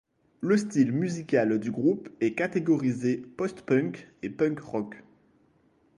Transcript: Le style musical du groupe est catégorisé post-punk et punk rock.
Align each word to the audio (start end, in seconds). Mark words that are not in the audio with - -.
Le 0.39 0.57
style 0.57 0.91
musical 0.93 1.59
du 1.59 1.69
groupe 1.69 2.09
est 2.21 2.33
catégorisé 2.33 3.17
post-punk 3.37 4.11
et 4.23 4.31
punk 4.31 4.59
rock. 4.59 4.95